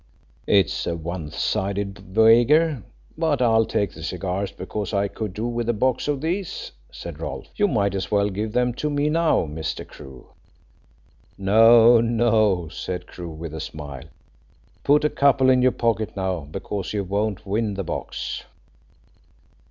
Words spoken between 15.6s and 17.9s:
your pocket now, because you won't win the